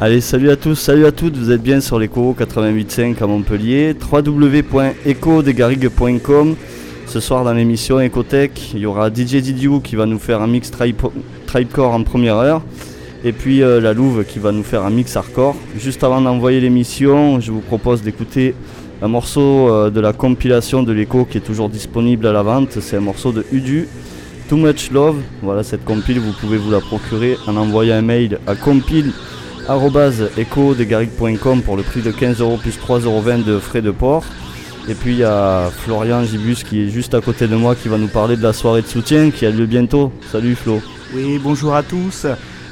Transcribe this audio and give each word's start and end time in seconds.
Allez, 0.00 0.20
salut 0.20 0.48
à 0.48 0.54
tous, 0.56 0.76
salut 0.76 1.06
à 1.06 1.12
toutes, 1.12 1.36
vous 1.36 1.50
êtes 1.50 1.60
bien 1.60 1.80
sur 1.80 1.98
l'écho 1.98 2.32
88.5 2.38 3.20
à 3.20 3.26
Montpellier, 3.26 3.96
www.ecodegarigue.com. 4.00 6.54
Ce 7.08 7.20
soir 7.20 7.42
dans 7.42 7.54
l'émission 7.54 7.98
Ecotech, 7.98 8.74
il 8.74 8.80
y 8.80 8.86
aura 8.86 9.08
DJ 9.08 9.36
Didiou 9.36 9.80
qui 9.80 9.96
va 9.96 10.04
nous 10.04 10.18
faire 10.18 10.42
un 10.42 10.46
mix 10.46 10.70
tribecore 11.46 11.94
en 11.94 12.02
première 12.02 12.36
heure, 12.36 12.60
et 13.24 13.32
puis 13.32 13.62
euh, 13.62 13.80
la 13.80 13.94
Louve 13.94 14.26
qui 14.26 14.38
va 14.38 14.52
nous 14.52 14.62
faire 14.62 14.84
un 14.84 14.90
mix 14.90 15.16
hardcore. 15.16 15.56
Juste 15.78 16.04
avant 16.04 16.20
d'envoyer 16.20 16.60
l'émission, 16.60 17.40
je 17.40 17.50
vous 17.50 17.62
propose 17.62 18.02
d'écouter 18.02 18.54
un 19.00 19.08
morceau 19.08 19.70
euh, 19.70 19.88
de 19.88 20.00
la 20.00 20.12
compilation 20.12 20.82
de 20.82 20.92
l'écho 20.92 21.24
qui 21.24 21.38
est 21.38 21.40
toujours 21.40 21.70
disponible 21.70 22.26
à 22.26 22.32
la 22.32 22.42
vente. 22.42 22.78
C'est 22.80 22.98
un 22.98 23.00
morceau 23.00 23.32
de 23.32 23.46
Udu, 23.52 23.88
Too 24.50 24.58
Much 24.58 24.90
Love. 24.90 25.16
Voilà 25.42 25.62
cette 25.62 25.86
compile, 25.86 26.18
vous 26.18 26.32
pouvez 26.32 26.58
vous 26.58 26.70
la 26.70 26.80
procurer 26.80 27.38
en 27.46 27.56
envoyant 27.56 27.96
un 27.96 28.02
mail 28.02 28.38
à 28.46 28.54
compile 28.54 29.12
pour 29.66 29.90
le 31.76 31.82
prix 31.82 32.02
de 32.02 32.10
15 32.10 32.40
euros 32.40 32.58
plus 32.58 32.78
3,20 32.78 33.04
euros 33.04 33.22
de 33.46 33.58
frais 33.58 33.82
de 33.82 33.92
port. 33.92 34.24
Et 34.88 34.94
puis 34.94 35.12
il 35.12 35.18
y 35.18 35.24
a 35.24 35.70
Florian 35.70 36.24
Gibus 36.24 36.64
qui 36.64 36.82
est 36.82 36.88
juste 36.88 37.12
à 37.12 37.20
côté 37.20 37.46
de 37.46 37.54
moi 37.54 37.74
qui 37.74 37.88
va 37.88 37.98
nous 37.98 38.08
parler 38.08 38.36
de 38.36 38.42
la 38.42 38.54
soirée 38.54 38.80
de 38.80 38.86
soutien 38.86 39.30
qui 39.30 39.44
a 39.44 39.50
lieu 39.50 39.66
bientôt. 39.66 40.10
Salut 40.32 40.54
Flo. 40.54 40.80
Oui, 41.14 41.38
bonjour 41.42 41.74
à 41.74 41.82
tous. 41.82 42.26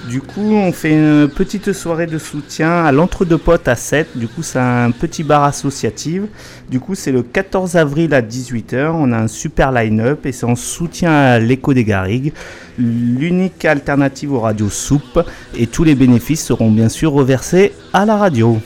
Du 0.09 0.23
coup, 0.23 0.55
on 0.55 0.73
fait 0.73 0.93
une 0.93 1.29
petite 1.29 1.75
soirée 1.75 2.07
de 2.07 2.17
soutien 2.17 2.85
à 2.85 2.93
l'Entre-deux 2.93 3.37
Potes 3.37 3.69
à 3.69 3.75
7. 3.75 4.17
Du 4.17 4.29
coup, 4.29 4.43
c'est 4.43 4.59
un 4.59 4.93
petit 4.93 5.25
bar 5.25 5.45
associatif. 5.45 6.23
Du 6.71 6.81
coup, 6.81 6.95
c'est 6.95 7.13
le 7.13 7.23
14 7.23 7.77
avril 7.77 8.15
à 8.15 8.23
18h. 8.23 8.93
On 8.95 9.13
a 9.13 9.19
un 9.19 9.29
super 9.29 9.71
line-up 9.71 10.25
et 10.25 10.33
c'est 10.33 10.47
en 10.47 10.55
soutien 10.55 11.13
à 11.13 11.39
l'écho 11.39 11.75
des 11.75 11.85
Garrigues, 11.85 12.33
l'unique 12.79 13.65
alternative 13.65 14.33
aux 14.33 14.41
radios 14.41 14.71
soupe. 14.71 15.21
Et 15.55 15.67
tous 15.67 15.85
les 15.85 15.95
bénéfices 15.95 16.45
seront 16.45 16.71
bien 16.71 16.89
sûr 16.89 17.13
reversés 17.13 17.73
à 17.93 18.07
la 18.07 18.17
radio. 18.17 18.59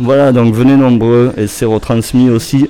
Voilà, 0.00 0.32
donc 0.32 0.54
venez 0.54 0.76
nombreux 0.76 1.32
et 1.36 1.46
c'est 1.46 1.64
retransmis 1.64 2.28
aussi 2.28 2.68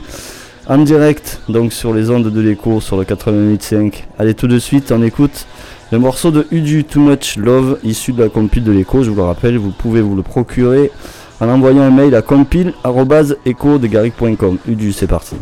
en 0.67 0.77
direct 0.79 1.41
donc 1.49 1.73
sur 1.73 1.95
les 1.95 2.11
ondes 2.11 2.31
de 2.31 2.41
l'écho 2.41 2.81
sur 2.81 2.99
le 2.99 3.05
88.5. 3.05 4.05
Allez, 4.19 4.35
tout 4.35 4.47
de 4.47 4.59
suite, 4.59 4.93
on 4.93 5.03
écoute 5.03 5.47
le 5.91 5.99
morceau 5.99 6.31
de 6.31 6.47
Udu 6.51 6.85
Too 6.85 7.01
Much 7.01 7.37
Love, 7.37 7.79
issu 7.83 8.13
de 8.13 8.23
la 8.23 8.29
compile 8.29 8.65
de 8.65 8.73
l'écho, 8.73 9.03
je 9.03 9.09
vous 9.11 9.17
le 9.17 9.23
rappelle, 9.23 9.57
vous 9.57 9.71
pouvez 9.71 10.03
vous 10.03 10.17
le 10.17 10.23
procurer 10.23 10.91
en 11.41 11.49
envoyant 11.49 11.83
un 11.83 11.91
mail 11.91 12.15
à 12.15 12.21
compile.echo.com. 12.23 14.59
Udu, 14.67 14.93
c'est 14.93 15.07
parti. 15.07 15.37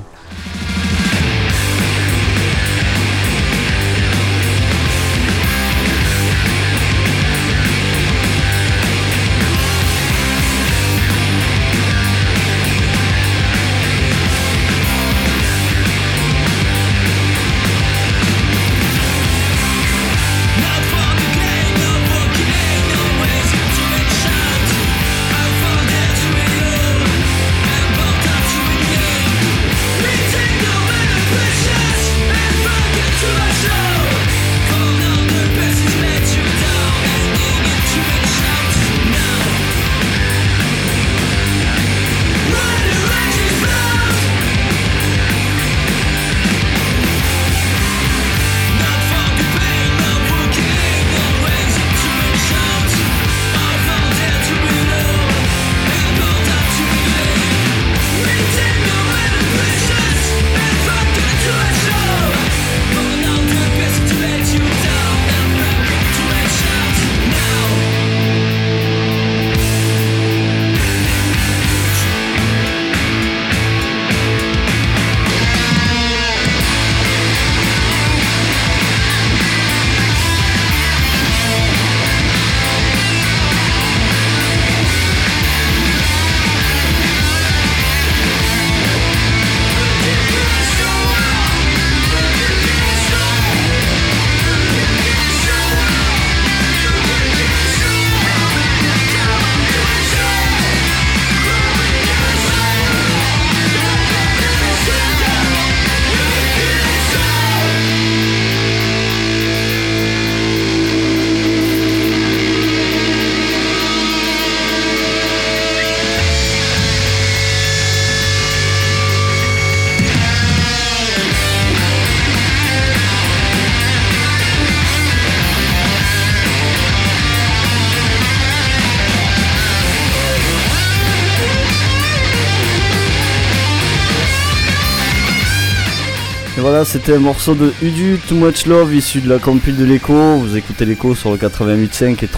Un 137.09 137.19
morceau 137.19 137.55
de 137.55 137.73
Udu, 137.83 138.19
Too 138.29 138.37
Much 138.37 138.67
Love, 138.67 138.95
issu 138.95 139.21
de 139.21 139.29
la 139.29 139.39
compile 139.39 139.77
de 139.77 139.85
l'écho. 139.85 140.37
Vous 140.37 140.57
écoutez 140.57 140.85
l'écho 140.85 141.15
sur 141.17 141.33
le 141.33 141.37
88.5 141.37 142.23
et 142.23 142.29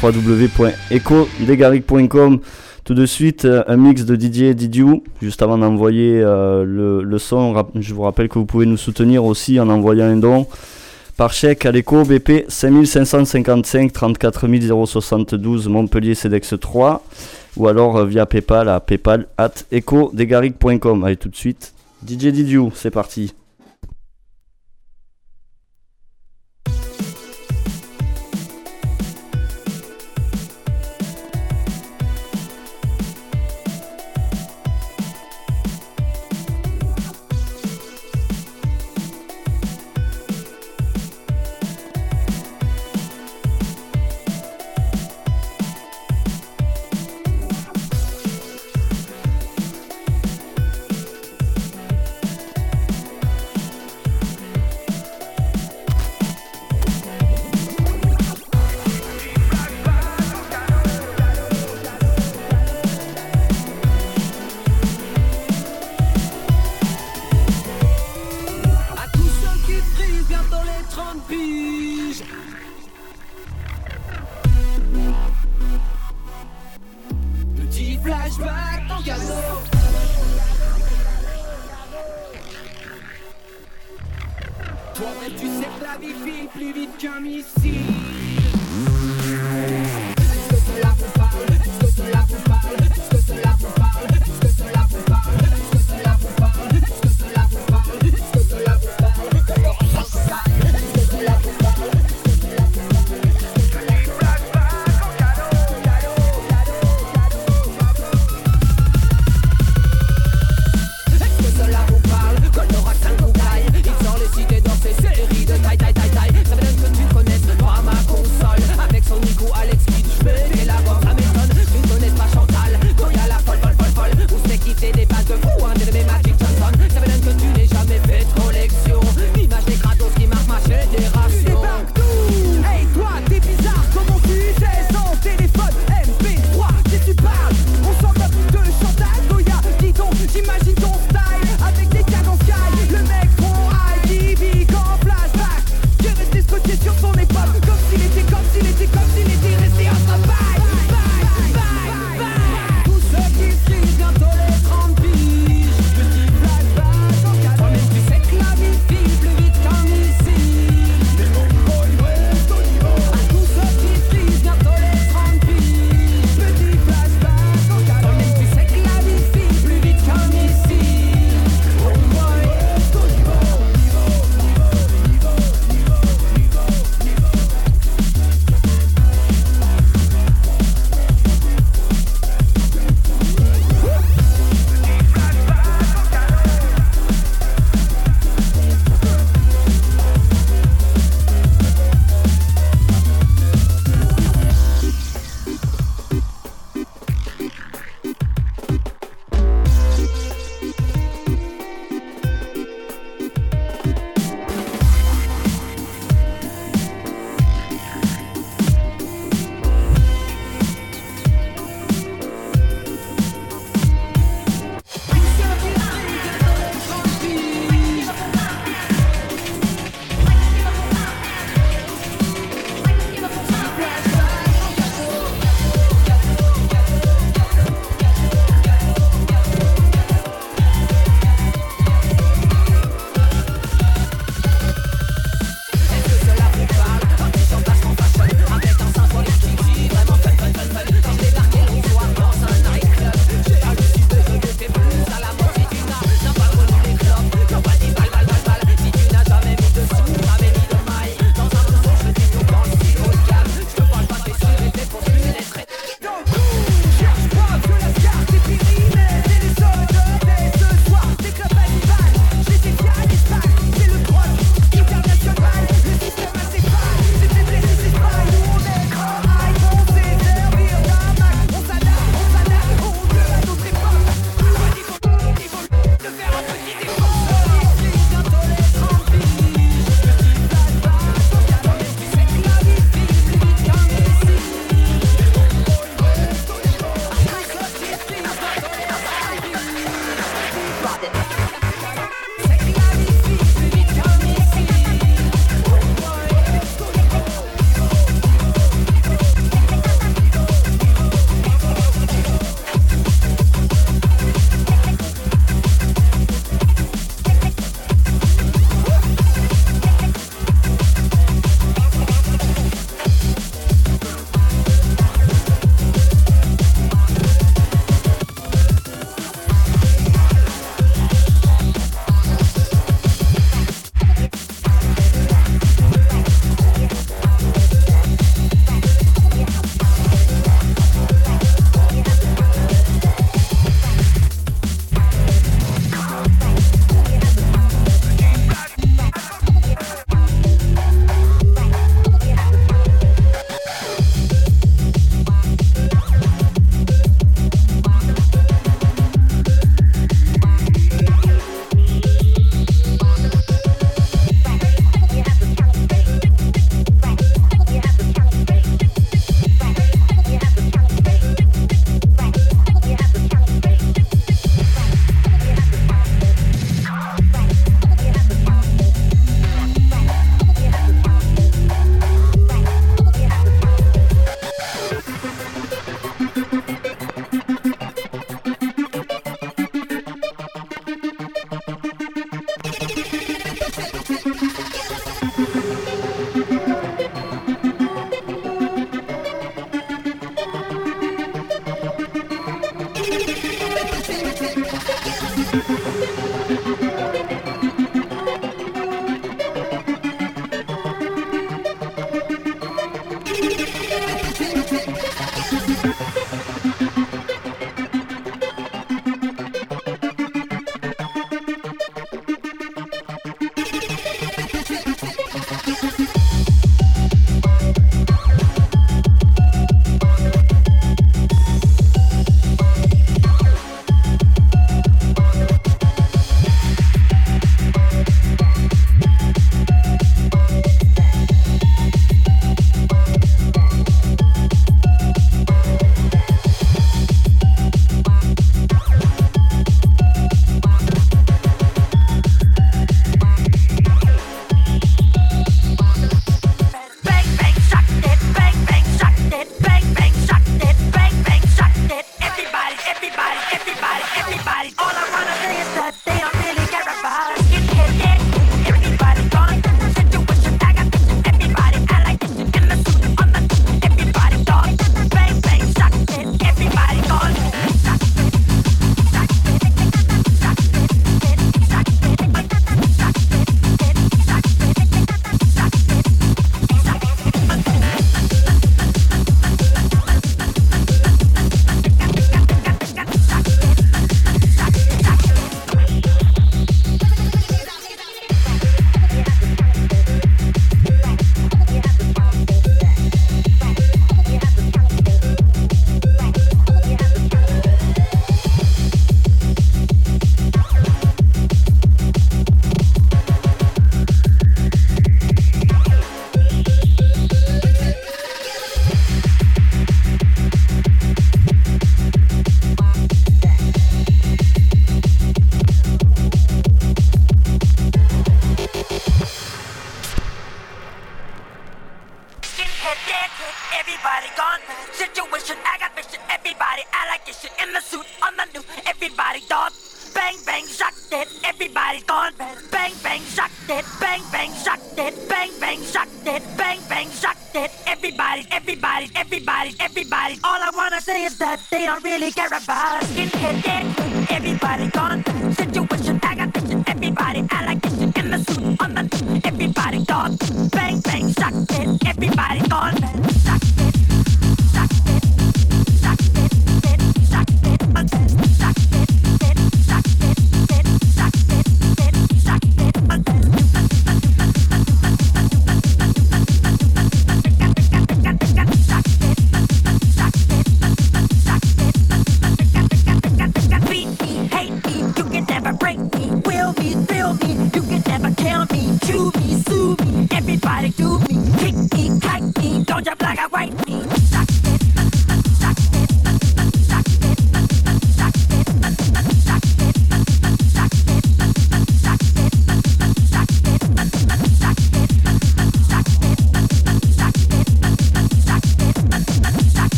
www.ecodegaric.com. 0.91 2.41
Tout 2.85 2.95
de 2.95 3.05
suite, 3.05 3.45
euh, 3.45 3.63
un 3.67 3.77
mix 3.77 4.05
de 4.05 4.17
Didier 4.17 4.55
Didiou. 4.55 5.03
Juste 5.21 5.43
avant 5.43 5.59
d'envoyer 5.59 6.21
euh, 6.23 6.65
le, 6.65 7.19
son, 7.19 7.55
je 7.75 7.93
vous 7.93 8.03
rappelle 8.03 8.29
que 8.29 8.39
vous 8.39 8.47
pouvez 8.47 8.65
nous 8.65 8.79
soutenir 8.79 9.25
aussi 9.25 9.61
en 9.61 9.69
envoyant 9.69 10.07
un 10.07 10.17
don 10.17 10.47
par 11.17 11.33
chèque 11.33 11.67
à 11.67 11.73
l'écho 11.73 12.03
BP 12.03 12.47
5555 12.49 13.93
34 13.93 14.49
072 14.87 15.69
Montpellier 15.69 16.15
CEDEX 16.15 16.55
3 16.61 17.05
ou 17.57 17.69
alors 17.69 17.99
euh, 17.99 18.07
via 18.07 18.25
PayPal 18.25 18.69
à 18.69 18.81
paypal 18.81 19.27
at. 19.37 19.53
Allez 19.71 21.17
tout 21.17 21.29
de 21.29 21.37
suite, 21.37 21.75
DJ 22.07 22.29
Didiou, 22.29 22.73
c'est 22.75 22.91
parti. 22.91 23.35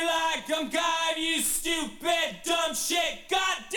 Like 0.00 0.50
I'm 0.54 0.68
God, 0.70 1.16
you 1.16 1.40
stupid, 1.40 2.40
dumb 2.44 2.74
shit, 2.74 3.28
goddamn 3.28 3.71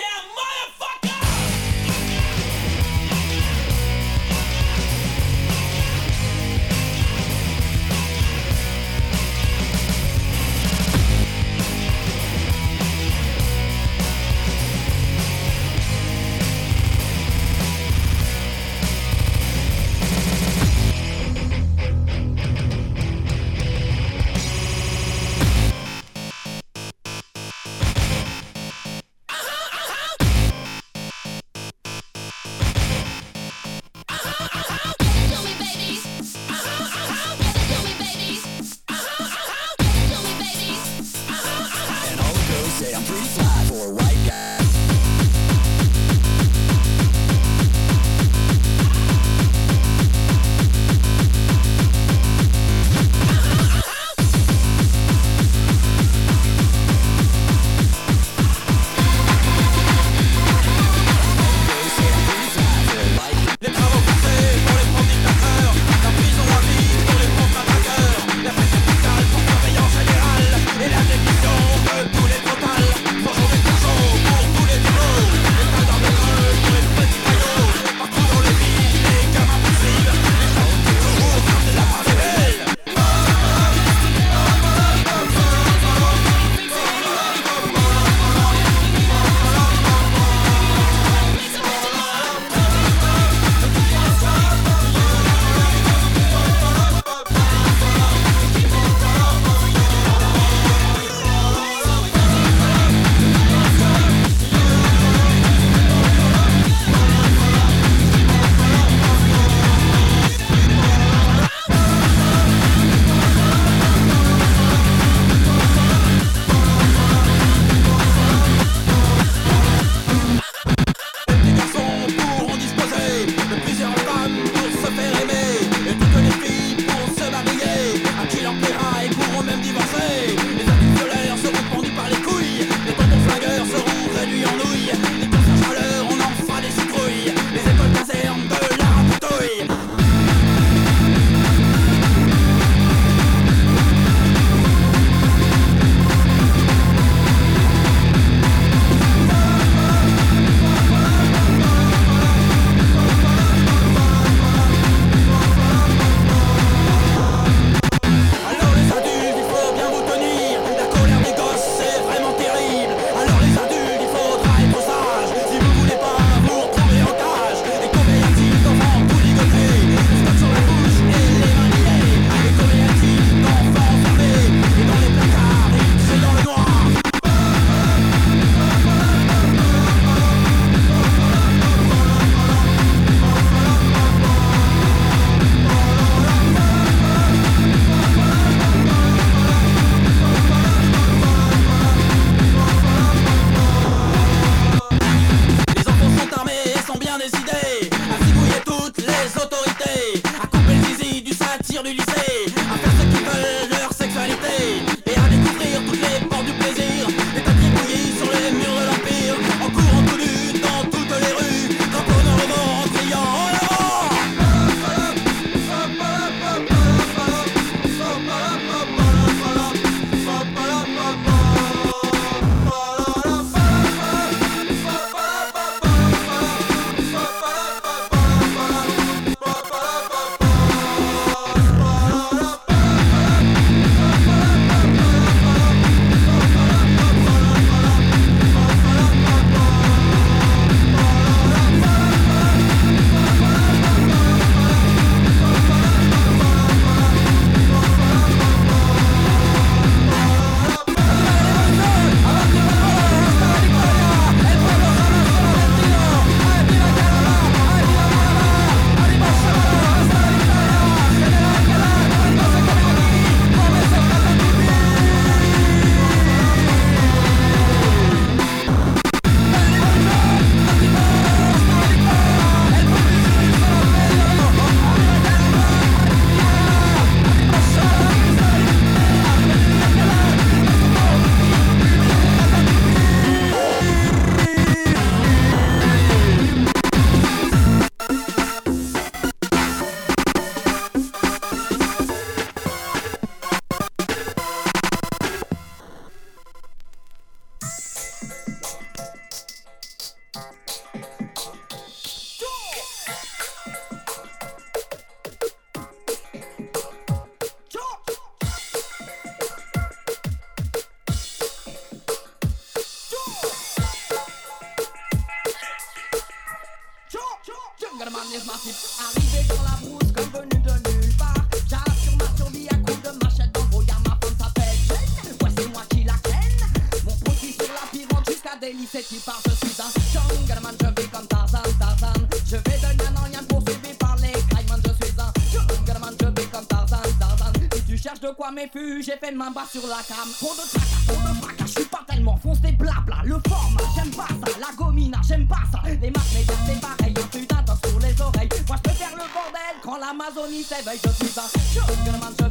j'ai 339.01 339.17
fait 339.17 339.31
de 339.31 339.37
ma 339.37 339.49
barre 339.49 339.69
sur 339.69 339.85
la 339.87 340.01
cam. 340.07 340.29
Trop 340.39 340.53
de 340.53 340.67
tracas, 340.69 341.03
trop 341.07 341.21
de 341.21 341.41
fracas, 341.41 341.65
je 341.65 341.71
suis 341.71 341.85
pas 341.85 342.03
tellement 342.07 342.37
foncé 342.37 342.71
blabla. 342.71 343.17
Le 343.23 343.37
format, 343.47 343.81
j'aime 343.95 344.11
pas 344.11 344.27
ça, 344.27 344.59
la 344.59 344.75
gomina, 344.75 345.19
j'aime 345.27 345.47
pas 345.47 345.63
ça. 345.71 345.81
Les 345.85 346.11
marques 346.11 346.33
médias, 346.33 346.53
c'est 346.65 346.79
pareil, 346.79 347.13
plus 347.31 347.45
d'attention 347.45 347.89
sur 347.89 347.99
les 347.99 348.21
oreilles. 348.21 348.49
Moi, 348.67 348.77
je 348.85 348.91
faire 348.91 349.11
le 349.11 349.25
bordel 349.33 349.75
quand 349.83 349.97
l'Amazonie 349.97 350.63
s'éveille. 350.63 350.99
Je 351.03 351.09
suis 351.09 351.39
un 351.39 352.44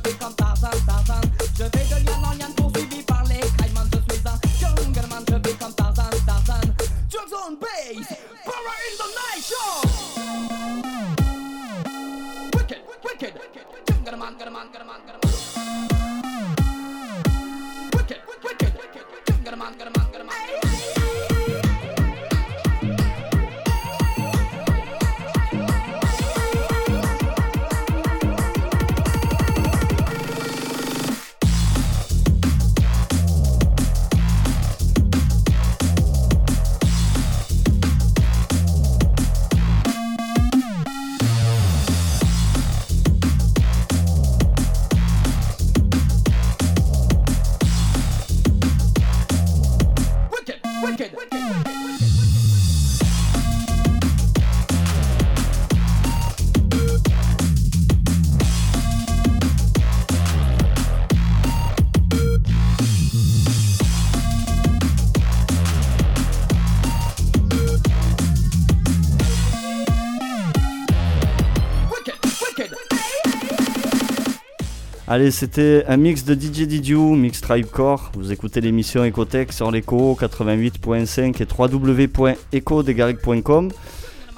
Allez, 75.14 75.30
c'était 75.30 75.84
un 75.86 75.96
mix 75.96 76.24
de 76.24 76.34
DJ 76.34 76.66
Didiu, 76.66 77.14
mix 77.14 77.40
Tribecore. 77.40 78.10
Vous 78.14 78.32
écoutez 78.32 78.60
l'émission 78.60 79.04
Ecotech 79.04 79.52
sur 79.52 79.70
l'écho 79.70 80.18
88.5 80.20 81.40
et 81.40 81.46
www.ecodegaric.com. 81.56 83.70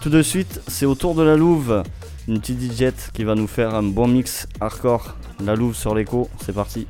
Tout 0.02 0.10
de 0.10 0.20
suite, 0.20 0.60
c'est 0.68 0.84
au 0.84 0.94
tour 0.94 1.14
de 1.14 1.22
la 1.22 1.34
Louve, 1.34 1.82
une 2.28 2.40
petite 2.40 2.60
DJette 2.60 3.10
qui 3.14 3.24
va 3.24 3.34
nous 3.34 3.46
faire 3.46 3.74
un 3.74 3.84
bon 3.84 4.06
mix 4.06 4.46
hardcore. 4.60 5.16
La 5.42 5.54
Louve 5.54 5.74
sur 5.74 5.94
l'écho, 5.94 6.28
c'est 6.44 6.52
parti. 6.52 6.86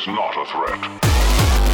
Is 0.00 0.06
not 0.06 0.34
a 0.34 0.44
threat. 0.46 1.69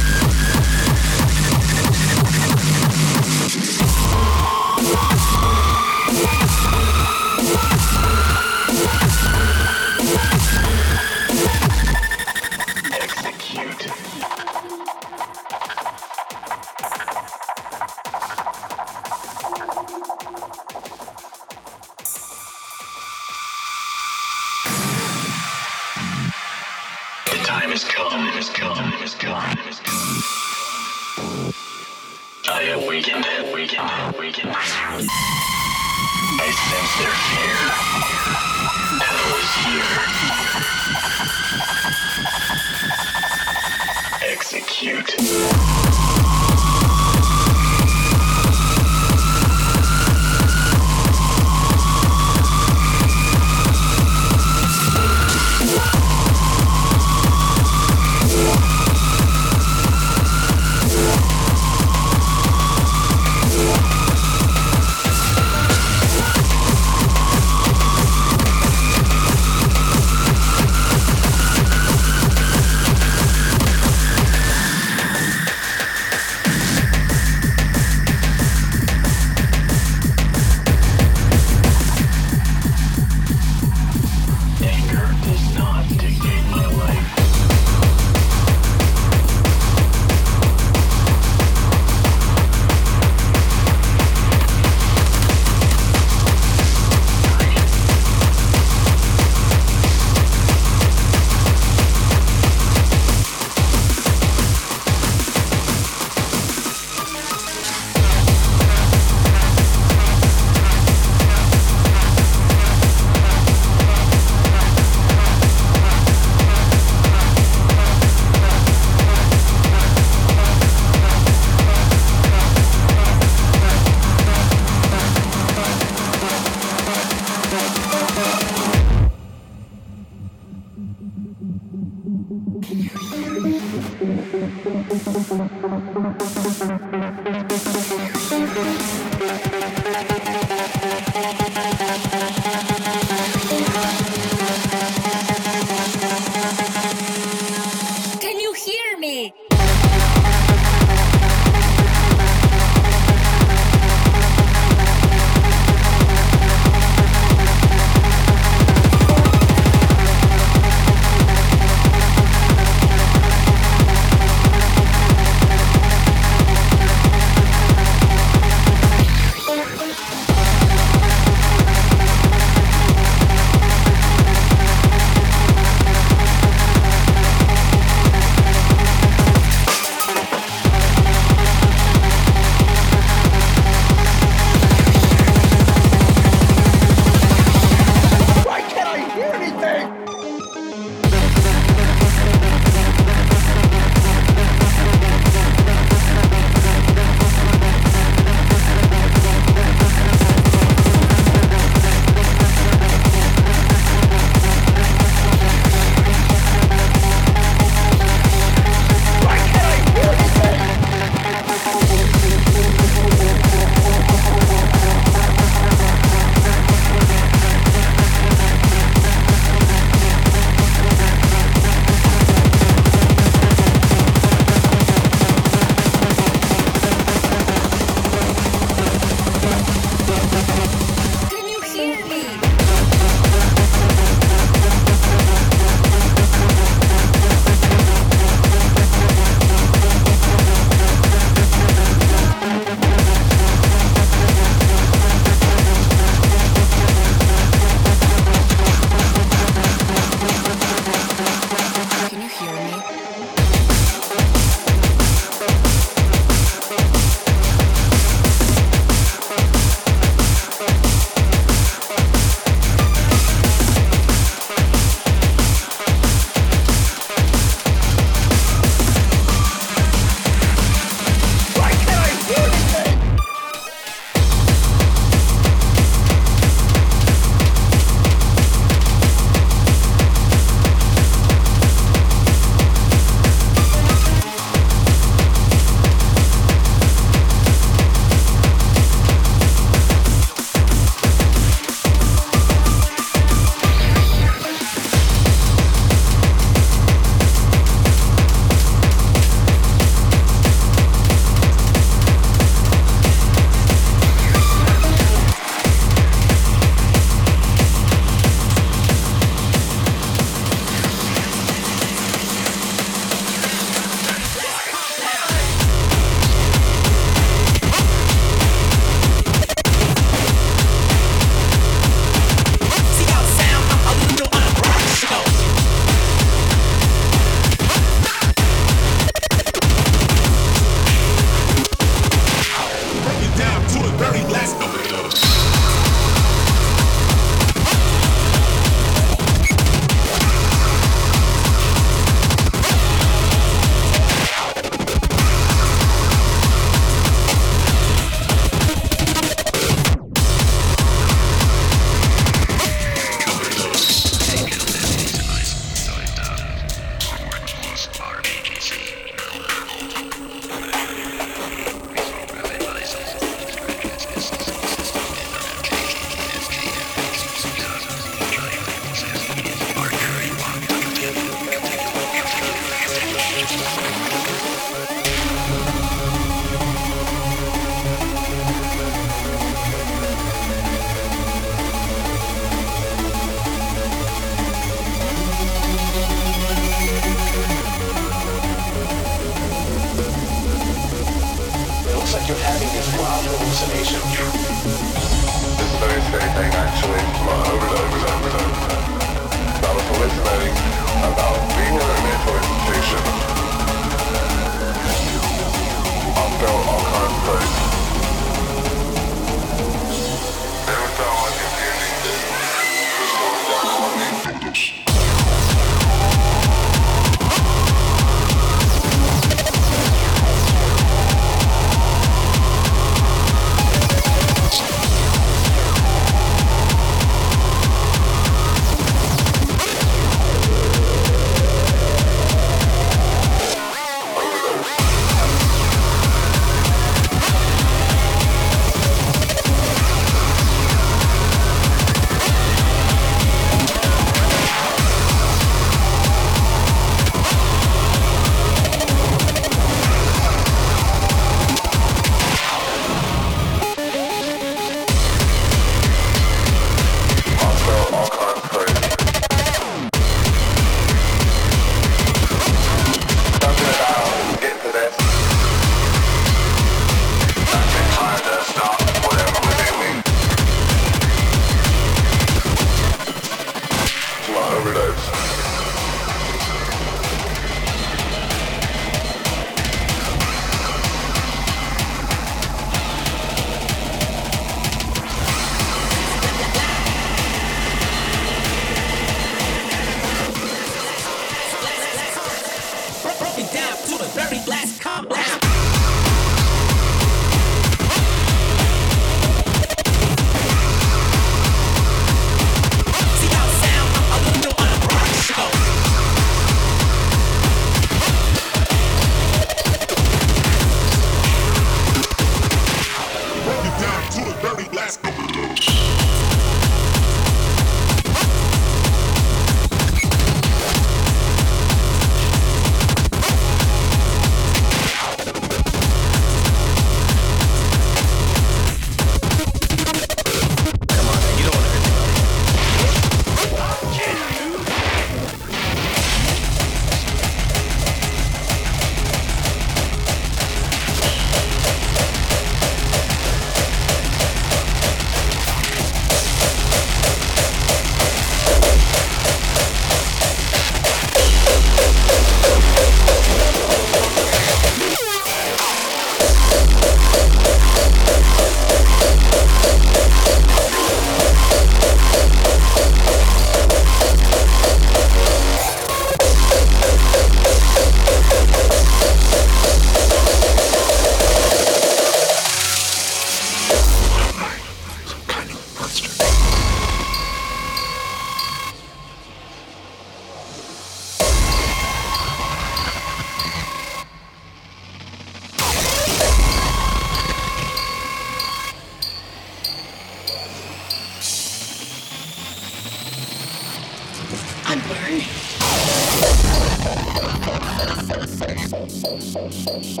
Thank 599.86 600.00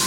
you. 0.00 0.05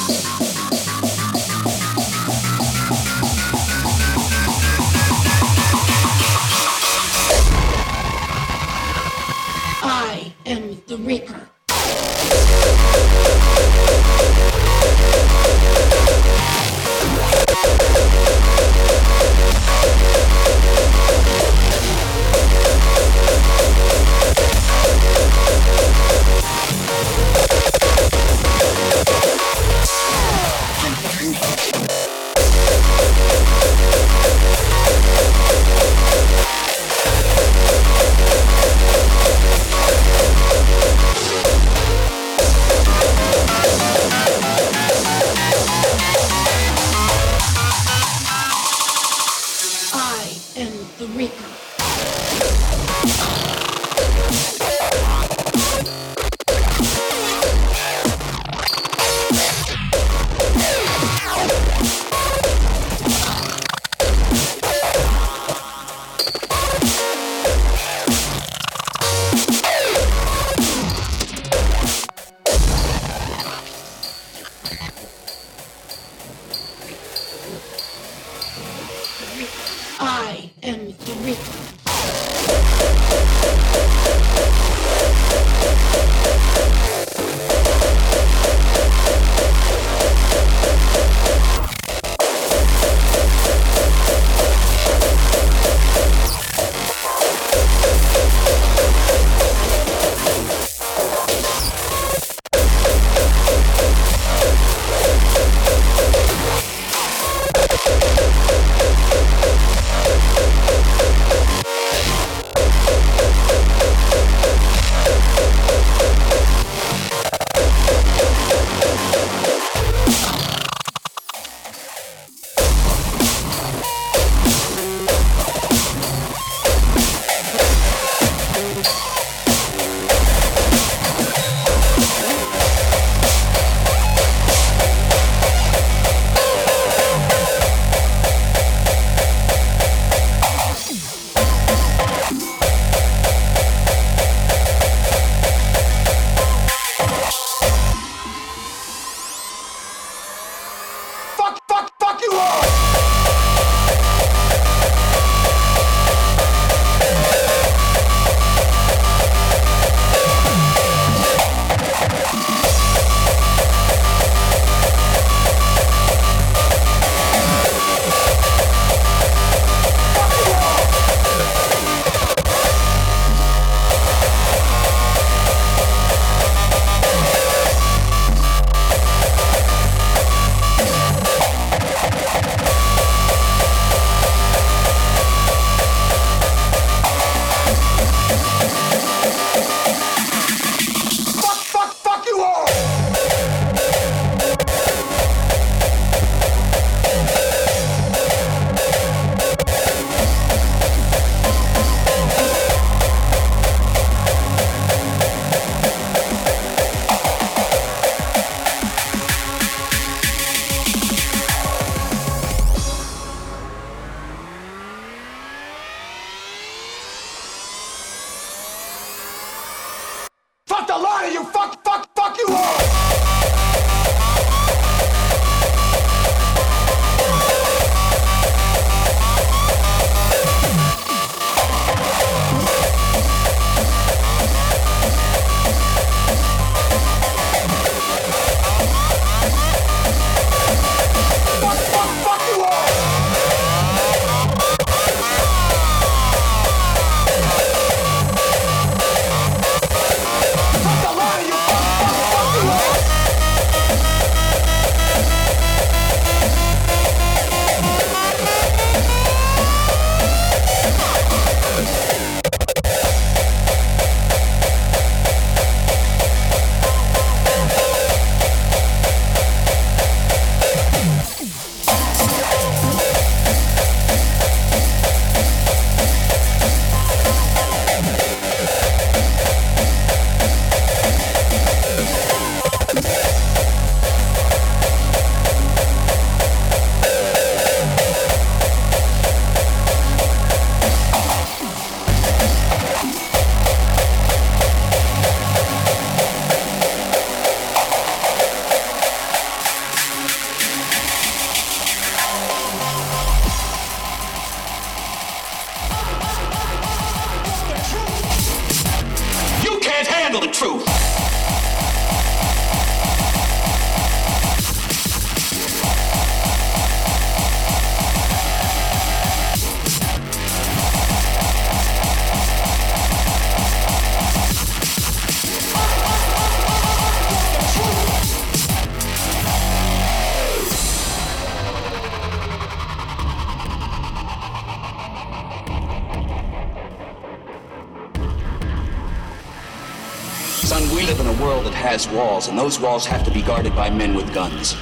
Has 341.99 342.15
walls, 342.15 342.47
and 342.47 342.57
those 342.57 342.79
walls 342.79 343.05
have 343.05 343.25
to 343.25 343.31
be 343.31 343.41
guarded 343.41 343.75
by 343.75 343.89
men 343.89 344.13
with 344.13 344.33
guns. 344.33 344.73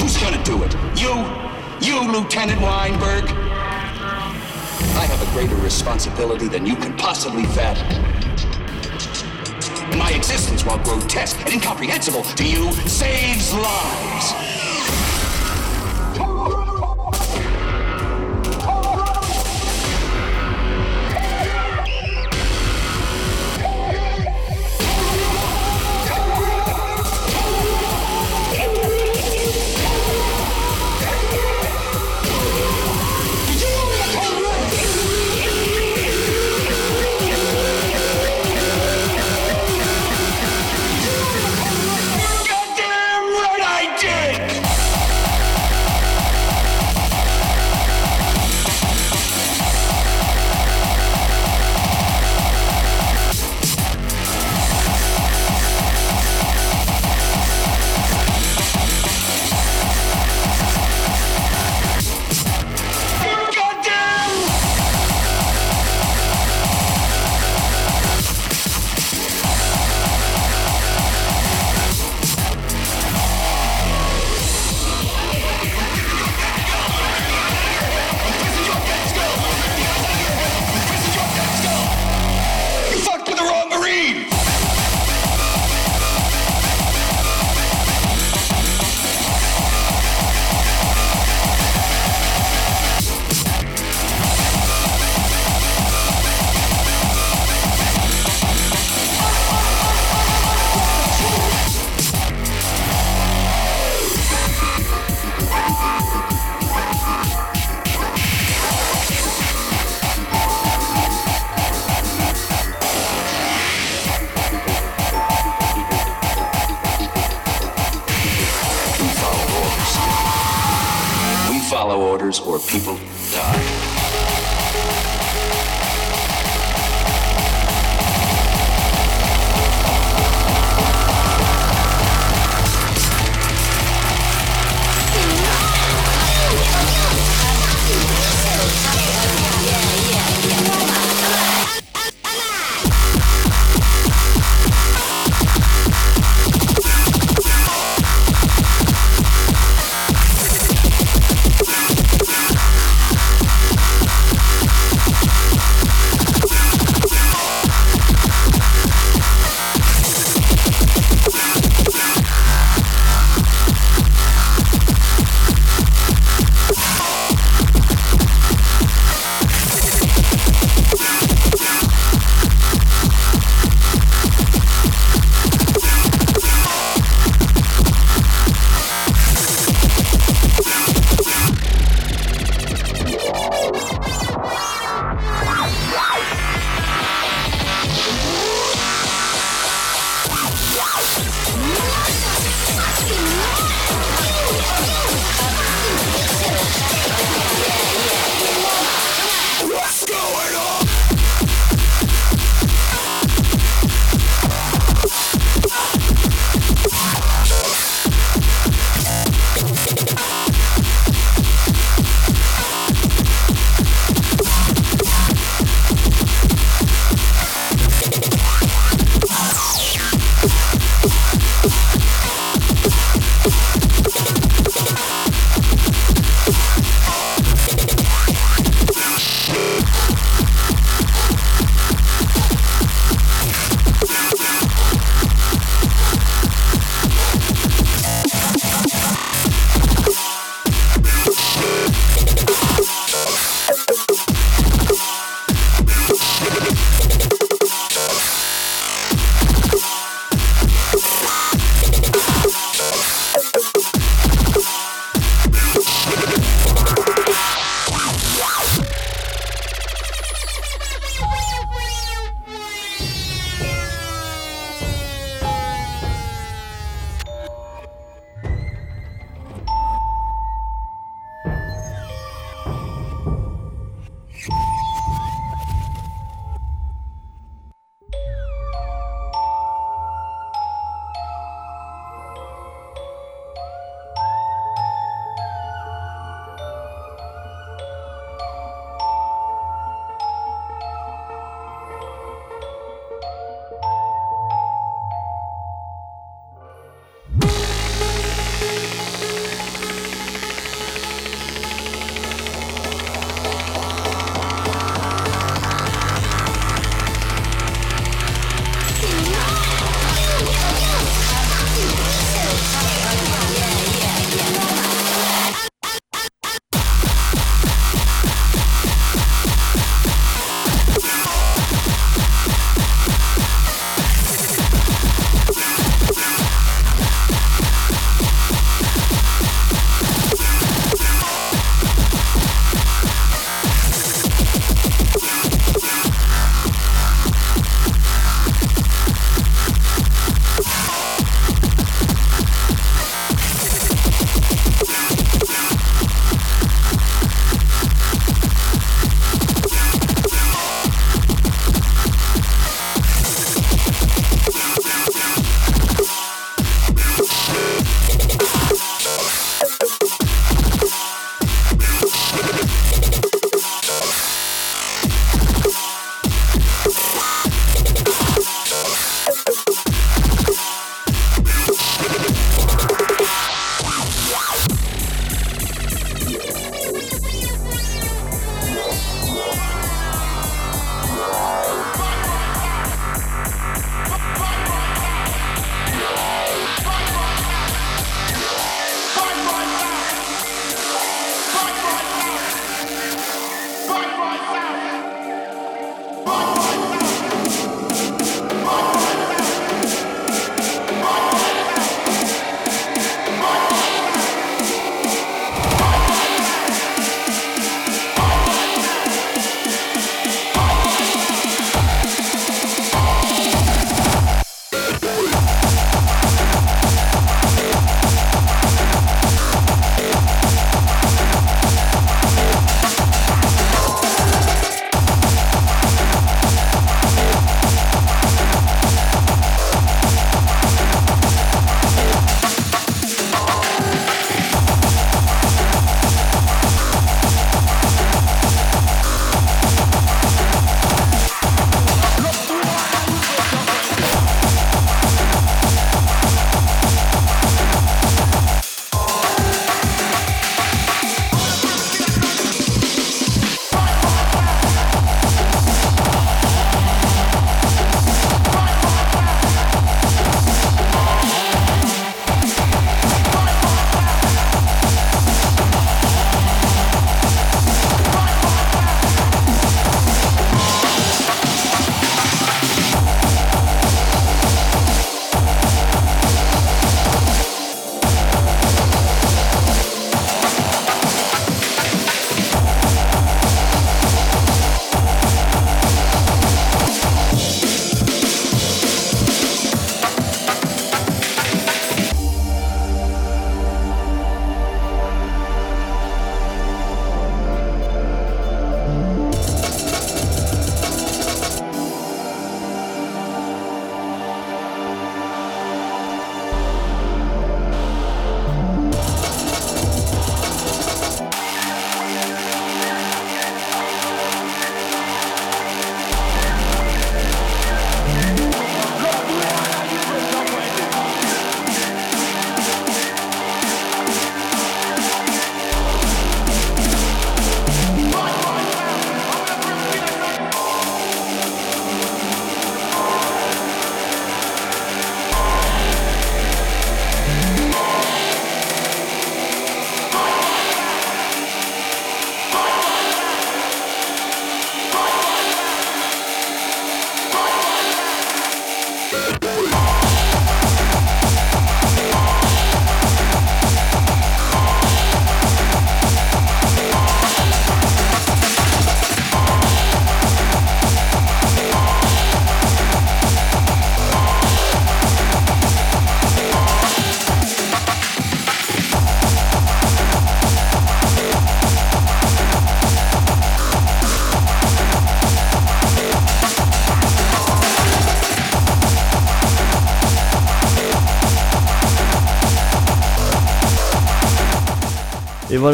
Who's 0.00 0.16
gonna 0.16 0.42
do 0.42 0.62
it? 0.62 0.74
You? 0.96 1.12
You, 1.80 2.10
Lieutenant 2.10 2.60
Weinberg? 2.62 3.24
I 4.96 5.04
have 5.04 5.20
a 5.20 5.30
greater 5.32 5.56
responsibility 5.56 6.48
than 6.48 6.64
you 6.64 6.76
can 6.76 6.96
possibly 6.96 7.44
fathom. 7.44 7.88
My 9.98 10.12
existence, 10.12 10.64
while 10.64 10.78
grotesque 10.78 11.38
and 11.40 11.52
incomprehensible 11.52 12.22
to 12.22 12.48
you, 12.48 12.72
saves 12.88 13.52
lives. 13.52 14.49